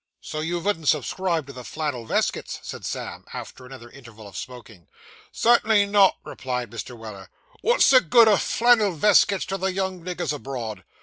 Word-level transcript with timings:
'So 0.19 0.39
you 0.39 0.59
vouldn't 0.59 0.87
subscribe 0.89 1.45
to 1.45 1.53
the 1.53 1.63
flannel 1.63 2.07
veskits?' 2.07 2.57
said 2.63 2.83
Sam, 2.83 3.23
after 3.33 3.67
another 3.67 3.87
interval 3.87 4.27
of 4.27 4.35
smoking. 4.35 4.87
'Cert'nly 5.31 5.85
not,' 5.87 6.17
replied 6.23 6.71
Mr. 6.71 6.97
Weller; 6.97 7.29
'what's 7.61 7.87
the 7.91 8.01
good 8.01 8.27
o' 8.27 8.37
flannel 8.37 8.95
veskits 8.95 9.45
to 9.49 9.59
the 9.59 9.71
young 9.71 10.01
niggers 10.03 10.33
abroad? 10.33 10.83